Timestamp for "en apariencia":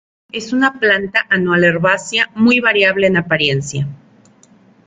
3.05-3.87